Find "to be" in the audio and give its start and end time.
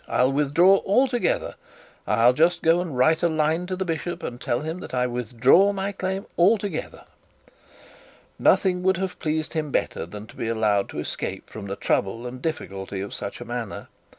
10.25-10.47